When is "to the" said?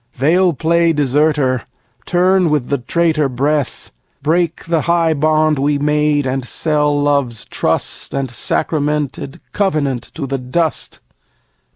10.15-10.39